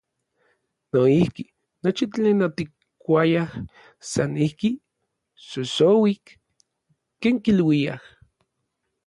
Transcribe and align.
Noijki, 0.91 1.43
nochi 1.81 2.05
tlen 2.13 2.39
otikkuayaj 2.47 3.51
san 4.11 4.31
ijki, 4.47 4.69
“xoxouik”, 5.47 6.25
ken 7.21 7.35
kiluiaj. 7.43 8.01